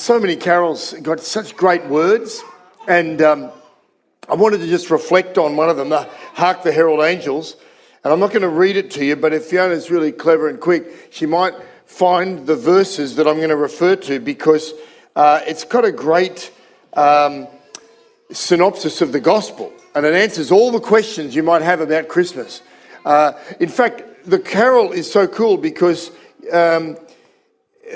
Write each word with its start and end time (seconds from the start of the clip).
so 0.00 0.18
many 0.18 0.34
carols 0.34 0.94
got 1.02 1.20
such 1.20 1.54
great 1.56 1.84
words, 1.84 2.42
and 2.88 3.20
um, 3.20 3.50
I 4.28 4.34
wanted 4.34 4.58
to 4.58 4.66
just 4.66 4.90
reflect 4.90 5.36
on 5.36 5.56
one 5.56 5.68
of 5.68 5.76
them, 5.76 5.90
the 5.90 6.08
Hark 6.32 6.62
the 6.62 6.72
Herald 6.72 7.00
Angels. 7.00 7.56
And 8.02 8.10
I'm 8.10 8.18
not 8.18 8.30
going 8.30 8.42
to 8.42 8.48
read 8.48 8.78
it 8.78 8.90
to 8.92 9.04
you, 9.04 9.14
but 9.14 9.34
if 9.34 9.44
Fiona's 9.44 9.90
really 9.90 10.10
clever 10.10 10.48
and 10.48 10.58
quick, 10.58 11.08
she 11.10 11.26
might 11.26 11.52
find 11.84 12.46
the 12.46 12.56
verses 12.56 13.16
that 13.16 13.28
I'm 13.28 13.36
going 13.36 13.50
to 13.50 13.56
refer 13.56 13.94
to 13.96 14.18
because 14.18 14.72
uh, 15.16 15.42
it's 15.46 15.64
got 15.64 15.84
a 15.84 15.92
great 15.92 16.50
um, 16.94 17.46
synopsis 18.32 19.02
of 19.02 19.12
the 19.12 19.20
gospel 19.20 19.70
and 19.94 20.06
it 20.06 20.14
answers 20.14 20.50
all 20.50 20.70
the 20.70 20.80
questions 20.80 21.34
you 21.34 21.42
might 21.42 21.60
have 21.60 21.80
about 21.82 22.08
Christmas. 22.08 22.62
Uh, 23.04 23.32
in 23.58 23.68
fact, 23.68 24.02
the 24.24 24.38
carol 24.38 24.92
is 24.92 25.10
so 25.12 25.26
cool 25.26 25.58
because 25.58 26.10
um, 26.52 26.96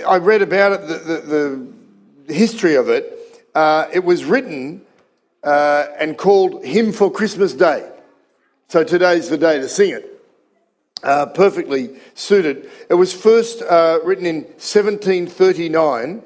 I 0.07 0.17
read 0.17 0.43
about 0.43 0.73
it, 0.73 0.81
the, 0.87 0.95
the, 0.99 1.21
the 1.21 1.84
history 2.29 2.75
of 2.75 2.89
it. 2.89 3.47
Uh, 3.55 3.87
it 3.93 4.05
was 4.05 4.25
written 4.25 4.83
uh, 5.43 5.87
and 5.99 6.17
called 6.17 6.65
Hymn 6.65 6.93
for 6.93 7.11
Christmas 7.11 7.53
Day. 7.53 7.89
So 8.69 8.83
today's 8.83 9.29
the 9.29 9.39
day 9.39 9.59
to 9.59 9.69
sing 9.69 9.91
it. 9.91 10.11
Uh, 11.03 11.27
perfectly 11.27 11.99
suited. 12.15 12.71
It 12.89 12.95
was 12.95 13.13
first 13.13 13.61
uh, 13.63 13.99
written 14.05 14.25
in 14.25 14.45
1739, 14.45 16.23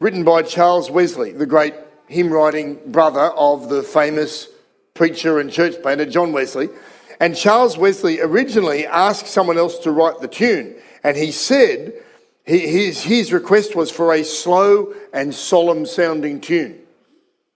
written 0.00 0.24
by 0.24 0.42
Charles 0.42 0.90
Wesley, 0.90 1.32
the 1.32 1.44
great 1.44 1.74
hymn 2.06 2.32
writing 2.32 2.80
brother 2.86 3.32
of 3.36 3.68
the 3.68 3.82
famous 3.82 4.48
preacher 4.94 5.40
and 5.40 5.52
church 5.52 5.74
planter 5.82 6.06
John 6.06 6.32
Wesley. 6.32 6.68
And 7.20 7.36
Charles 7.36 7.76
Wesley 7.76 8.20
originally 8.20 8.86
asked 8.86 9.26
someone 9.26 9.58
else 9.58 9.78
to 9.80 9.90
write 9.90 10.20
the 10.20 10.28
tune, 10.28 10.74
and 11.02 11.16
he 11.16 11.30
said 11.30 11.92
his, 12.44 13.02
his 13.02 13.32
request 13.32 13.74
was 13.74 13.90
for 13.90 14.12
a 14.12 14.22
slow 14.22 14.94
and 15.12 15.34
solemn 15.34 15.86
sounding 15.86 16.40
tune. 16.40 16.78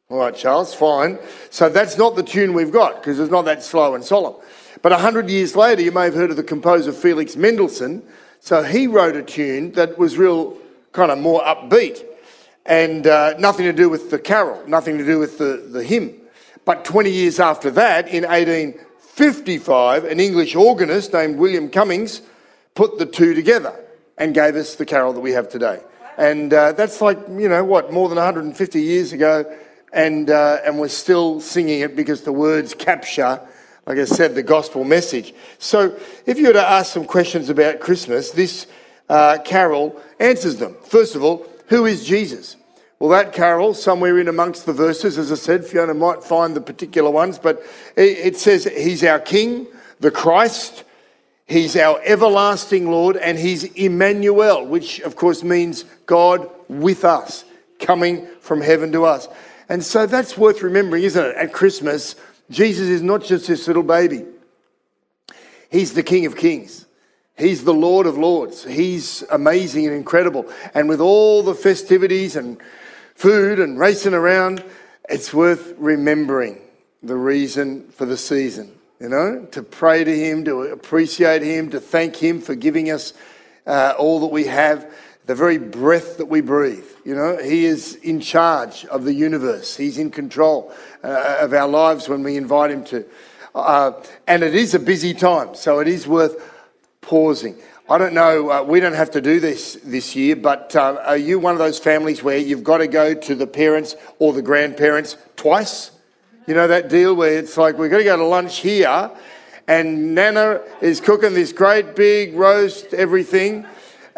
All 0.09 0.19
right, 0.19 0.35
Charles, 0.35 0.75
fine. 0.75 1.19
So 1.51 1.69
that's 1.69 1.99
not 1.99 2.17
the 2.17 2.23
tune 2.23 2.55
we've 2.55 2.73
got 2.73 2.97
because 2.97 3.21
it's 3.21 3.31
not 3.31 3.45
that 3.45 3.63
slow 3.63 3.95
and 3.95 4.03
solemn. 4.03 4.37
But 4.81 4.93
a 4.93 4.97
hundred 4.97 5.29
years 5.29 5.55
later, 5.55 5.83
you 5.83 5.93
may 5.93 6.05
have 6.05 6.15
heard 6.15 6.31
of 6.31 6.37
the 6.37 6.43
composer 6.43 6.93
Felix 6.93 7.37
Mendelssohn. 7.37 8.03
So 8.41 8.63
he 8.63 8.87
wrote 8.87 9.17
a 9.17 9.23
tune 9.23 9.73
that 9.73 9.99
was 9.99 10.17
real, 10.17 10.57
kind 10.93 11.11
of 11.11 11.19
more 11.19 11.43
upbeat 11.43 12.03
and 12.65 13.07
uh, 13.07 13.35
nothing 13.39 13.67
to 13.67 13.73
do 13.73 13.91
with 13.91 14.11
the 14.11 14.19
carol, 14.19 14.63
nothing 14.67 14.97
to 14.99 15.05
do 15.05 15.19
with 15.19 15.37
the, 15.37 15.69
the 15.71 15.85
hymn. 15.85 16.15
But 16.65 16.85
20 16.85 17.11
years 17.11 17.41
after 17.41 17.71
that, 17.73 18.09
in 18.09 18.25
1855, 18.25 20.05
an 20.05 20.21
English 20.21 20.55
organist 20.55 21.13
named 21.13 21.37
William 21.39 21.69
Cummings 21.69 22.23
put 22.75 22.99
the 22.99 23.07
two 23.07 23.35
together 23.35 23.75
and 24.19 24.35
gave 24.35 24.57
us 24.57 24.75
the 24.75 24.87
carol 24.87 25.13
that 25.13 25.21
we 25.21 25.33
have 25.33 25.49
today. 25.49 25.81
And 26.17 26.53
uh, 26.53 26.73
that's 26.73 27.01
like, 27.01 27.19
you 27.29 27.49
know, 27.49 27.65
what, 27.65 27.93
more 27.93 28.09
than 28.09 28.17
150 28.17 28.83
years 28.83 29.13
ago, 29.13 29.45
and, 29.93 30.29
uh, 30.29 30.59
and 30.65 30.79
we're 30.79 30.89
still 30.89 31.41
singing 31.41 31.81
it 31.81 31.95
because 31.95 32.23
the 32.23 32.33
words 32.33 32.75
capture, 32.75 33.41
like 33.87 33.99
I 33.99 34.05
said, 34.05 34.35
the 34.35 34.43
gospel 34.43 34.85
message. 34.85 35.33
So 35.59 35.97
if 36.27 36.39
you 36.39 36.49
were 36.49 36.53
to 36.55 36.69
ask 36.69 36.93
some 36.93 37.05
questions 37.05 37.49
about 37.49 37.81
Christmas, 37.81 38.33
this 38.33 38.67
uh, 39.09 39.39
carol 39.45 40.01
answers 40.19 40.57
them. 40.57 40.77
First 40.85 41.15
of 41.15 41.23
all, 41.23 41.47
who 41.69 41.87
is 41.87 42.05
Jesus? 42.05 42.57
Well, 42.99 43.11
that 43.11 43.33
carol, 43.33 43.75
somewhere 43.75 44.19
in 44.19 44.27
amongst 44.27 44.67
the 44.67 44.73
verses, 44.73 45.19
as 45.19 45.31
I 45.31 45.37
said, 45.37 45.65
Fiona 45.65 45.95
might 45.95 46.25
find 46.25 46.57
the 46.57 46.61
particular 46.61 47.11
ones, 47.11 47.39
but 47.39 47.63
it, 47.95 48.19
it 48.19 48.37
says 48.37 48.65
he's 48.65 49.05
our 49.05 49.21
King, 49.21 49.69
the 50.01 50.11
Christ, 50.11 50.83
He's 51.49 51.77
our 51.77 51.99
everlasting 52.05 52.91
Lord 52.91 53.17
and 53.17 53.39
He's 53.39 53.65
Emmanuel, 53.65 54.67
which 54.67 55.01
of 55.01 55.17
course 55.17 55.43
means 55.43 55.85
God 56.05 56.49
with 56.69 57.05
us, 57.05 57.45
coming 57.81 58.27
from 58.41 58.61
heaven 58.61 58.93
to 58.93 59.07
us. 59.07 59.29
And 59.71 59.83
so 59.83 60.05
that's 60.05 60.37
worth 60.37 60.63
remembering, 60.63 61.05
isn't 61.05 61.25
it? 61.25 61.37
At 61.37 61.55
Christmas, 61.55 62.17
Jesus 62.51 62.89
is 62.89 63.03
not 63.03 63.25
just 63.25 63.49
this 63.49 63.67
little 63.67 63.83
baby, 63.83 64.25
He's 65.71 65.95
the 65.95 66.03
King 66.03 66.27
of 66.27 66.37
Kings. 66.37 66.87
He's 67.37 67.63
the 67.63 67.75
Lord 67.75 68.07
of 68.07 68.19
Lords. 68.19 68.65
He's 68.65 69.23
amazing 69.31 69.87
and 69.87 69.95
incredible. 69.95 70.51
And 70.75 70.89
with 70.89 71.01
all 71.01 71.43
the 71.43 71.55
festivities 71.55 72.35
and 72.35 72.59
food 73.15 73.61
and 73.61 73.79
racing 73.79 74.15
around, 74.15 74.65
it's 75.09 75.33
worth 75.33 75.75
remembering 75.79 76.61
the 77.03 77.15
reason 77.15 77.89
for 77.91 78.07
the 78.07 78.17
season 78.17 78.78
you 79.01 79.09
know, 79.09 79.47
to 79.53 79.63
pray 79.63 80.05
to 80.05 80.17
Him, 80.17 80.45
to 80.45 80.63
appreciate 80.63 81.43
Him, 81.43 81.71
to 81.71 81.81
thank 81.81 82.17
Him 82.17 82.41
for 82.41 82.55
giving 82.55 82.91
us 82.91 83.13
uh, 83.67 83.95
all 83.99 84.21
that 84.21 84.29
we 84.29 84.45
have, 84.45 84.93
the 85.27 85.35
very 85.35 85.59
breath 85.59 86.17
that 86.19 86.27
we 86.27 86.41
breathe. 86.41 86.87
You 87.05 87.15
know, 87.15 87.37
He 87.37 87.65
is 87.65 87.95
in 87.97 88.21
charge 88.21 88.85
of 88.87 89.05
the 89.05 89.15
universe, 89.15 89.77
He's 89.77 89.99
in 89.99 90.11
control 90.11 90.73
uh, 91.05 91.39
of 91.41 91.53
our 91.53 91.69
lives 91.69 92.09
when 92.09 92.23
we 92.23 92.37
invite 92.37 92.71
Him 92.71 92.85
to. 92.87 93.05
Uh, 93.55 93.93
and 94.27 94.43
it 94.43 94.55
is 94.55 94.75
a 94.75 94.79
busy 94.79 95.15
time, 95.15 95.55
so 95.55 95.79
it 95.79 95.89
is 95.89 96.07
worth 96.07 96.37
pausing. 97.01 97.57
I 97.91 97.97
don't 97.97 98.13
know, 98.13 98.51
uh, 98.51 98.63
we 98.63 98.81
don't 98.81 98.95
have 98.95 99.13
to 99.13 99.21
do 99.21 99.41
this 99.41 99.79
this 99.83 100.15
year, 100.15 100.37
but 100.37 100.77
uh, 100.77 101.01
are 101.07 101.17
you 101.17 101.39
one 101.39 101.55
of 101.55 101.59
those 101.59 101.79
families 101.79 102.23
where 102.23 102.37
you've 102.37 102.65
got 102.65 102.79
to 102.79 102.87
go 102.87 103.15
to 103.15 103.35
the 103.35 103.47
parents 103.47 103.97
or 104.19 104.33
the 104.33 104.43
grandparents 104.43 105.17
twice? 105.37 105.91
You 106.49 106.55
know 106.55 106.67
that 106.67 106.89
deal 106.89 107.15
where 107.15 107.37
it's 107.37 107.59
like 107.59 107.77
we're 107.77 107.91
going 107.91 108.01
to 108.01 108.09
go 108.09 108.17
to 108.17 108.25
lunch 108.25 108.61
here, 108.61 109.11
and 109.67 110.15
Nana 110.15 110.63
is 110.81 110.99
cooking 110.99 111.35
this 111.35 111.53
great 111.53 111.95
big 111.95 112.33
roast 112.37 112.95
everything, 112.95 113.67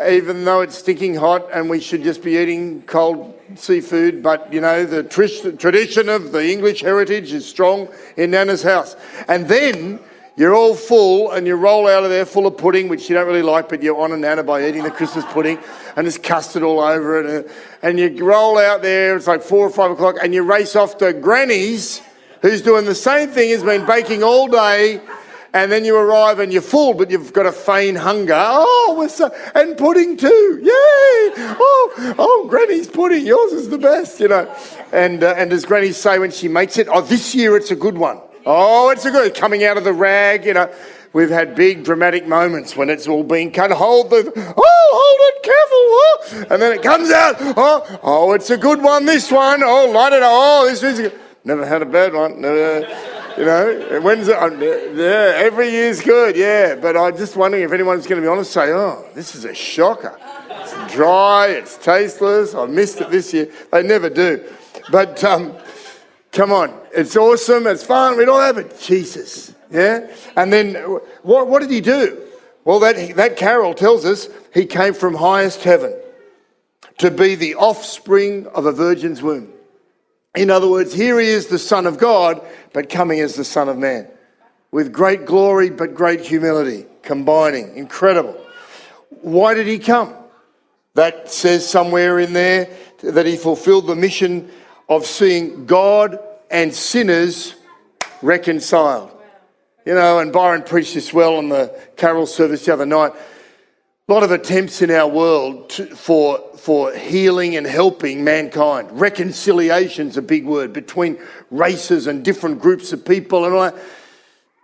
even 0.08 0.44
though 0.44 0.60
it's 0.60 0.78
stinking 0.78 1.16
hot, 1.16 1.48
and 1.52 1.68
we 1.68 1.80
should 1.80 2.04
just 2.04 2.22
be 2.22 2.36
eating 2.36 2.82
cold 2.82 3.36
seafood. 3.56 4.22
But 4.22 4.52
you 4.52 4.60
know 4.60 4.86
the 4.86 5.02
tr- 5.02 5.56
tradition 5.56 6.08
of 6.08 6.30
the 6.30 6.48
English 6.48 6.82
heritage 6.82 7.32
is 7.32 7.48
strong 7.48 7.88
in 8.16 8.30
Nana's 8.30 8.62
house, 8.62 8.94
and 9.26 9.48
then. 9.48 9.98
You're 10.36 10.54
all 10.54 10.74
full 10.74 11.32
and 11.32 11.46
you 11.46 11.54
roll 11.56 11.86
out 11.86 12.02
of 12.02 12.08
there 12.08 12.24
full 12.24 12.46
of 12.46 12.56
pudding, 12.56 12.88
which 12.88 13.10
you 13.10 13.14
don't 13.14 13.26
really 13.26 13.42
like, 13.42 13.68
but 13.68 13.82
you're 13.82 13.96
on 13.96 14.12
honour 14.12 14.16
Nana 14.16 14.42
by 14.42 14.66
eating 14.66 14.84
the 14.84 14.90
Christmas 14.90 15.22
pudding 15.26 15.58
and 15.96 16.06
there's 16.06 16.16
custard 16.16 16.62
all 16.62 16.80
over 16.80 17.20
it. 17.20 17.50
And 17.82 17.98
you 17.98 18.24
roll 18.24 18.56
out 18.56 18.80
there, 18.80 19.16
it's 19.16 19.26
like 19.26 19.42
four 19.42 19.66
or 19.66 19.70
five 19.70 19.90
o'clock, 19.90 20.16
and 20.22 20.32
you 20.32 20.42
race 20.42 20.76
off 20.76 20.96
to 20.98 21.12
Granny's 21.12 22.00
who's 22.42 22.62
doing 22.62 22.84
the 22.84 22.94
same 22.94 23.28
thing, 23.28 23.50
has 23.50 23.62
been 23.62 23.86
baking 23.86 24.22
all 24.22 24.48
day, 24.48 25.00
and 25.52 25.70
then 25.70 25.84
you 25.84 25.96
arrive 25.96 26.38
and 26.38 26.52
you're 26.52 26.62
full, 26.62 26.94
but 26.94 27.10
you've 27.10 27.32
got 27.32 27.46
a 27.46 27.52
feign 27.52 27.96
hunger. 27.96 28.36
Oh, 28.36 28.94
we're 28.96 29.08
so, 29.08 29.34
and 29.54 29.76
pudding 29.76 30.16
too. 30.16 30.60
Yay! 30.62 30.70
Oh, 31.58 32.14
oh, 32.18 32.46
Granny's 32.48 32.86
pudding. 32.86 33.26
Yours 33.26 33.52
is 33.52 33.68
the 33.68 33.78
best, 33.78 34.20
you 34.20 34.28
know. 34.28 34.54
And, 34.92 35.24
uh, 35.24 35.34
and 35.36 35.50
does 35.50 35.64
Granny 35.64 35.92
say 35.92 36.18
when 36.18 36.30
she 36.30 36.46
makes 36.46 36.78
it, 36.78 36.88
oh, 36.88 37.00
this 37.00 37.34
year 37.34 37.56
it's 37.56 37.70
a 37.70 37.76
good 37.76 37.98
one. 37.98 38.20
Oh, 38.46 38.90
it's 38.90 39.04
a 39.04 39.10
good, 39.10 39.34
coming 39.34 39.64
out 39.64 39.76
of 39.76 39.84
the 39.84 39.92
rag, 39.92 40.44
you 40.44 40.54
know. 40.54 40.72
We've 41.12 41.30
had 41.30 41.56
big 41.56 41.82
dramatic 41.82 42.28
moments 42.28 42.76
when 42.76 42.88
it's 42.88 43.08
all 43.08 43.24
been 43.24 43.50
cut. 43.50 43.72
Hold 43.72 44.10
the, 44.10 44.32
oh, 44.56 44.90
hold 44.94 45.20
it, 45.34 45.42
careful, 45.42 46.48
oh. 46.48 46.54
And 46.54 46.62
then 46.62 46.72
it 46.72 46.82
comes 46.82 47.10
out, 47.10 47.34
oh, 47.40 48.00
oh, 48.04 48.32
it's 48.34 48.50
a 48.50 48.56
good 48.56 48.80
one, 48.80 49.04
this 49.04 49.32
one. 49.32 49.64
Oh, 49.64 49.90
light 49.90 50.12
it, 50.12 50.20
oh, 50.22 50.66
this 50.70 50.82
is. 50.84 51.12
Never 51.44 51.64
had 51.64 51.80
a 51.80 51.86
bad 51.86 52.12
one. 52.12 52.40
Never, 52.40 52.80
you 53.38 53.44
know, 53.46 54.00
when's 54.02 54.28
it? 54.28 54.36
Yeah, 54.94 55.32
every 55.36 55.70
year's 55.70 56.02
good. 56.02 56.36
Yeah, 56.36 56.74
but 56.74 56.96
I'm 56.96 57.16
just 57.16 57.34
wondering 57.34 57.62
if 57.62 57.72
anyone's 57.72 58.06
going 58.06 58.20
to 58.20 58.26
be 58.26 58.30
honest, 58.30 58.52
say, 58.52 58.70
"Oh, 58.72 59.06
this 59.14 59.34
is 59.34 59.46
a 59.46 59.54
shocker. 59.54 60.18
It's 60.50 60.94
dry. 60.94 61.46
It's 61.48 61.78
tasteless. 61.78 62.54
I 62.54 62.66
missed 62.66 63.00
it 63.00 63.10
this 63.10 63.32
year." 63.32 63.50
They 63.72 63.82
never 63.82 64.10
do. 64.10 64.44
But 64.90 65.24
um, 65.24 65.56
come 66.32 66.52
on, 66.52 66.78
it's 66.94 67.16
awesome. 67.16 67.66
It's 67.66 67.84
fun. 67.84 68.18
We 68.18 68.26
don't 68.26 68.42
have 68.42 68.58
it. 68.58 68.78
Jesus, 68.78 69.54
yeah. 69.70 70.08
And 70.36 70.52
then 70.52 70.74
what? 71.22 71.48
What 71.48 71.62
did 71.62 71.70
he 71.70 71.80
do? 71.80 72.20
Well, 72.64 72.80
that 72.80 73.16
that 73.16 73.38
carol 73.38 73.72
tells 73.72 74.04
us 74.04 74.28
he 74.52 74.66
came 74.66 74.92
from 74.92 75.14
highest 75.14 75.62
heaven 75.62 75.98
to 76.98 77.10
be 77.10 77.34
the 77.34 77.54
offspring 77.54 78.46
of 78.48 78.66
a 78.66 78.72
virgin's 78.72 79.22
womb. 79.22 79.54
In 80.36 80.50
other 80.50 80.68
words, 80.68 80.94
here 80.94 81.18
he 81.18 81.26
is, 81.26 81.46
the 81.46 81.58
Son 81.58 81.86
of 81.86 81.98
God, 81.98 82.40
but 82.72 82.88
coming 82.88 83.20
as 83.20 83.34
the 83.34 83.44
Son 83.44 83.68
of 83.68 83.76
Man. 83.76 84.08
With 84.70 84.92
great 84.92 85.26
glory, 85.26 85.70
but 85.70 85.94
great 85.94 86.20
humility, 86.20 86.86
combining. 87.02 87.76
Incredible. 87.76 88.40
Why 89.22 89.54
did 89.54 89.66
he 89.66 89.78
come? 89.78 90.14
That 90.94 91.30
says 91.30 91.68
somewhere 91.68 92.20
in 92.20 92.32
there 92.32 92.68
that 93.02 93.26
he 93.26 93.36
fulfilled 93.36 93.86
the 93.86 93.96
mission 93.96 94.50
of 94.88 95.06
seeing 95.06 95.66
God 95.66 96.18
and 96.50 96.72
sinners 96.74 97.54
reconciled. 98.22 99.10
You 99.86 99.94
know, 99.94 100.18
and 100.18 100.32
Byron 100.32 100.62
preached 100.62 100.94
this 100.94 101.12
well 101.12 101.36
on 101.36 101.48
the 101.48 101.76
carol 101.96 102.26
service 102.26 102.66
the 102.66 102.72
other 102.72 102.86
night. 102.86 103.12
A 104.10 104.12
lot 104.12 104.24
of 104.24 104.32
attempts 104.32 104.82
in 104.82 104.90
our 104.90 105.06
world 105.06 105.70
to, 105.70 105.86
for, 105.86 106.40
for 106.56 106.92
healing 106.92 107.54
and 107.54 107.64
helping 107.64 108.24
mankind. 108.24 108.88
Reconciliation's 108.90 110.16
a 110.16 110.22
big 110.22 110.44
word 110.46 110.72
between 110.72 111.16
races 111.52 112.08
and 112.08 112.24
different 112.24 112.60
groups 112.60 112.92
of 112.92 113.04
people 113.04 113.44
and. 113.44 113.80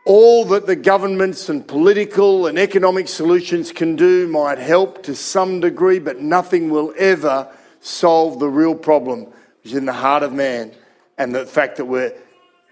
All 0.05 0.45
that 0.47 0.67
the 0.67 0.75
governments 0.75 1.49
and 1.49 1.65
political 1.65 2.49
and 2.49 2.59
economic 2.59 3.07
solutions 3.07 3.71
can 3.71 3.95
do 3.95 4.27
might 4.27 4.59
help 4.59 5.05
to 5.05 5.15
some 5.15 5.61
degree, 5.61 6.01
but 6.01 6.21
nothing 6.21 6.69
will 6.69 6.93
ever 6.99 7.49
solve 7.81 8.41
the 8.41 8.49
real 8.49 8.75
problem, 8.75 9.27
which 9.27 9.67
is 9.67 9.75
in 9.75 9.87
the 9.87 9.93
heart 9.93 10.25
of 10.25 10.33
man, 10.33 10.73
and 11.19 11.33
the 11.33 11.47
fact 11.47 11.77
that 11.77 11.85
we're, 11.85 12.13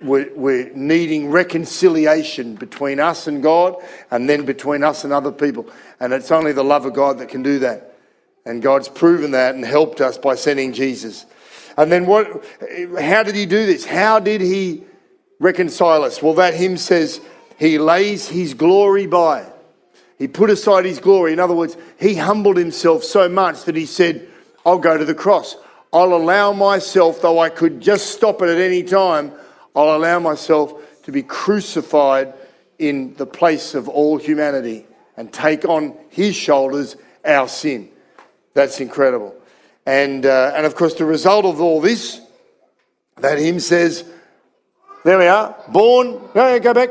we're, 0.05 0.31
we're 0.35 0.71
needing 0.75 1.31
reconciliation 1.31 2.55
between 2.55 3.01
us 3.01 3.27
and 3.27 3.43
God, 3.43 3.77
and 4.11 4.29
then 4.29 4.45
between 4.45 4.85
us 4.85 5.05
and 5.05 5.13
other 5.13 5.33
people. 5.33 5.69
And 5.99 6.13
it's 6.13 6.31
only 6.31 6.53
the 6.53 6.63
love 6.63 6.85
of 6.85 6.93
God 6.93 7.19
that 7.19 7.29
can 7.29 7.43
do 7.43 7.59
that. 7.61 7.97
And 8.45 8.63
God's 8.63 8.89
proven 8.89 9.31
that 9.31 9.55
and 9.55 9.65
helped 9.65 10.01
us 10.01 10.19
by 10.19 10.35
sending 10.35 10.73
Jesus. 10.73 11.25
And 11.79 11.91
then 11.91 12.07
what? 12.07 12.45
How 13.01 13.23
did 13.23 13.35
He 13.35 13.47
do 13.47 13.67
this? 13.67 13.85
How 13.85 14.21
did 14.21 14.41
He 14.41 14.85
reconcile 15.41 16.05
us? 16.05 16.23
Well, 16.23 16.35
that 16.35 16.55
hymn 16.55 16.77
says 16.77 17.21
He 17.59 17.79
lays 17.79 18.29
His 18.29 18.55
glory 18.55 19.07
by. 19.07 19.47
He 20.19 20.29
put 20.29 20.51
aside 20.51 20.85
His 20.85 20.99
glory. 20.99 21.33
In 21.33 21.41
other 21.41 21.55
words, 21.55 21.77
He 21.99 22.15
humbled 22.15 22.59
Himself 22.59 23.03
so 23.03 23.29
much 23.29 23.65
that 23.65 23.77
He 23.77 23.87
said, 23.87 24.29
I'll 24.67 24.79
go 24.79 24.97
to 24.97 25.05
the 25.05 25.15
cross. 25.15 25.57
I'll 25.93 26.15
allow 26.15 26.53
myself, 26.53 27.23
though 27.23 27.39
I 27.39 27.49
could 27.49 27.81
just 27.81 28.11
stop 28.11 28.43
it 28.43 28.49
at 28.49 28.59
any 28.59 28.83
time, 28.83 29.33
I'll 29.75 29.97
allow 29.97 30.19
myself 30.19 31.03
to 31.03 31.13
be 31.13 31.23
crucified 31.23 32.35
in 32.79 33.15
the 33.15 33.27
place 33.27 33.75
of 33.75 33.89
all 33.89 34.19
humanity 34.19 34.87
and 35.17 35.33
take 35.33 35.65
on 35.65 35.97
His 36.11 36.35
shoulders 36.35 36.97
our 37.25 37.49
sin. 37.49 37.89
That's 38.55 38.81
incredible. 38.81 39.35
And, 39.87 40.25
uh, 40.25 40.53
and 40.55 40.65
of 40.65 40.75
course, 40.75 40.95
the 40.95 41.05
result 41.05 41.45
of 41.45 41.61
all 41.61 41.81
this, 41.81 42.21
that 43.19 43.39
hymn 43.39 43.61
says, 43.61 44.05
there 45.05 45.19
we 45.19 45.27
are, 45.27 45.55
born, 45.69 46.21
no, 46.35 46.59
go 46.61 46.73
back. 46.73 46.91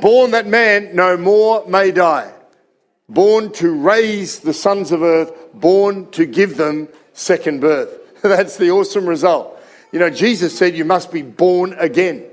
Born 0.00 0.32
that 0.32 0.46
man 0.46 0.94
no 0.94 1.16
more 1.16 1.64
may 1.66 1.92
die. 1.92 2.32
Born 3.08 3.52
to 3.52 3.70
raise 3.70 4.40
the 4.40 4.52
sons 4.52 4.90
of 4.90 5.02
earth, 5.02 5.30
born 5.54 6.10
to 6.12 6.26
give 6.26 6.56
them 6.56 6.88
second 7.12 7.60
birth. 7.60 7.90
That's 8.22 8.56
the 8.56 8.70
awesome 8.70 9.06
result. 9.06 9.53
You 9.94 10.00
know, 10.00 10.10
Jesus 10.10 10.58
said 10.58 10.76
you 10.76 10.84
must 10.84 11.12
be 11.12 11.22
born 11.22 11.74
again. 11.74 12.26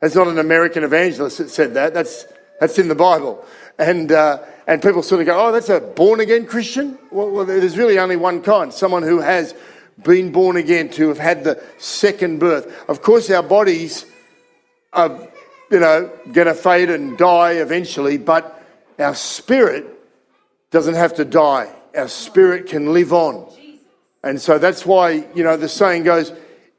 That's 0.00 0.16
not 0.16 0.26
an 0.26 0.40
American 0.40 0.82
evangelist 0.82 1.38
that 1.38 1.50
said 1.50 1.74
that. 1.74 1.94
That's, 1.94 2.26
that's 2.58 2.80
in 2.80 2.88
the 2.88 2.96
Bible. 2.96 3.46
And, 3.78 4.10
uh, 4.10 4.42
and 4.66 4.82
people 4.82 5.04
sort 5.04 5.20
of 5.20 5.28
go, 5.28 5.40
oh, 5.40 5.52
that's 5.52 5.68
a 5.68 5.78
born 5.78 6.18
again 6.18 6.46
Christian? 6.46 6.98
Well, 7.12 7.30
well, 7.30 7.44
there's 7.44 7.78
really 7.78 8.00
only 8.00 8.16
one 8.16 8.42
kind 8.42 8.72
someone 8.72 9.04
who 9.04 9.20
has 9.20 9.54
been 10.02 10.32
born 10.32 10.56
again, 10.56 10.88
to 10.90 11.06
have 11.06 11.18
had 11.18 11.44
the 11.44 11.62
second 11.78 12.40
birth. 12.40 12.76
Of 12.88 13.02
course, 13.02 13.30
our 13.30 13.44
bodies 13.44 14.04
are, 14.92 15.28
you 15.70 15.78
know, 15.78 16.10
going 16.32 16.48
to 16.48 16.54
fade 16.54 16.90
and 16.90 17.16
die 17.16 17.52
eventually, 17.52 18.18
but 18.18 18.60
our 18.98 19.14
spirit 19.14 19.86
doesn't 20.72 20.94
have 20.94 21.14
to 21.14 21.24
die. 21.24 21.72
Our 21.96 22.08
spirit 22.08 22.66
can 22.66 22.92
live 22.92 23.12
on. 23.12 23.48
And 24.24 24.40
so 24.40 24.58
that's 24.58 24.84
why, 24.84 25.24
you 25.36 25.44
know, 25.44 25.56
the 25.56 25.68
saying 25.68 26.02
goes 26.02 26.32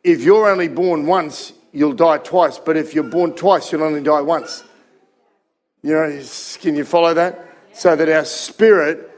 if 0.07 0.24
you're 0.24 0.50
only 0.50 0.69
born 0.69 1.06
once, 1.06 1.51
you'll 1.74 1.94
die 1.94 2.18
twice. 2.19 2.59
But 2.59 2.77
if 2.77 2.95
you're 2.95 3.04
born 3.04 3.33
twice, 3.33 3.71
you'll 3.71 3.83
only 3.83 4.01
die 4.01 4.21
once. 4.21 4.63
You 5.83 5.94
know, 5.94 6.24
can 6.62 6.75
you 6.75 6.86
follow 6.86 7.13
that? 7.13 7.45
So 7.74 7.94
that 7.94 8.07
our 8.07 8.24
spirit 8.24 9.12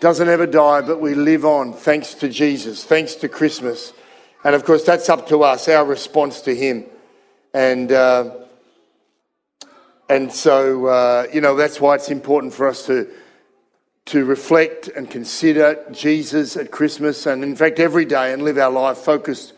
doesn't 0.00 0.28
ever 0.28 0.46
die, 0.46 0.82
but 0.82 1.00
we 1.00 1.14
live 1.14 1.46
on 1.46 1.72
thanks 1.72 2.12
to 2.16 2.28
Jesus, 2.28 2.84
thanks 2.84 3.14
to 3.16 3.28
Christmas. 3.28 3.94
And 4.44 4.54
of 4.54 4.66
course, 4.66 4.84
that's 4.84 5.08
up 5.08 5.28
to 5.28 5.42
us, 5.44 5.66
our 5.66 5.86
response 5.86 6.42
to 6.42 6.54
Him. 6.54 6.84
And, 7.54 7.90
uh, 7.90 8.36
and 10.10 10.30
so, 10.30 10.86
uh, 10.86 11.26
you 11.32 11.40
know, 11.40 11.56
that's 11.56 11.80
why 11.80 11.94
it's 11.94 12.10
important 12.10 12.52
for 12.52 12.68
us 12.68 12.84
to, 12.86 13.08
to 14.06 14.26
reflect 14.26 14.88
and 14.88 15.10
consider 15.10 15.82
Jesus 15.90 16.58
at 16.58 16.70
Christmas 16.70 17.24
and, 17.24 17.42
in 17.42 17.56
fact, 17.56 17.80
every 17.80 18.04
day 18.04 18.34
and 18.34 18.42
live 18.42 18.58
our 18.58 18.70
life 18.70 18.98
focused 18.98 19.54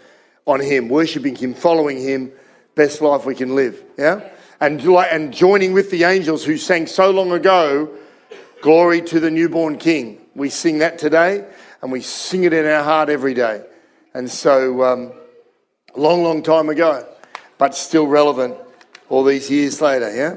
on 0.47 0.61
Him, 0.61 0.89
worshipping 0.89 1.37
Him, 1.37 1.55
following 1.55 2.01
Him, 2.01 2.33
best 2.75 3.01
life 3.01 3.27
we 3.27 3.35
can 3.35 3.55
live. 3.55 3.83
Yeah? 3.99 4.29
And, 4.61 4.81
and 4.81 5.35
joining 5.35 5.73
with 5.73 5.91
the 5.91 6.05
angels 6.05 6.45
who 6.45 6.57
sang 6.57 6.87
so 6.87 7.11
long 7.11 7.33
ago, 7.33 7.97
Glory 8.63 9.03
to 9.03 9.21
the 9.21 9.31
newborn 9.31 9.79
King. 9.79 10.21
We 10.35 10.49
sing 10.49 10.79
that 10.79 10.99
today 10.99 11.47
and 11.83 11.93
we 11.93 12.01
sing 12.01 12.45
it 12.45 12.53
in 12.53 12.67
our 12.67 12.83
heart 12.83 13.09
every 13.09 13.35
day. 13.35 13.63
And 14.15 14.31
so, 14.31 14.83
um, 14.83 15.13
long, 15.95 16.23
long 16.23 16.43
time 16.43 16.69
ago, 16.69 17.07
but 17.59 17.75
still 17.75 18.07
relevant 18.07 18.57
all 19.09 19.25
these 19.25 19.51
years 19.51 19.81
later, 19.81 20.15
yeah? 20.15 20.37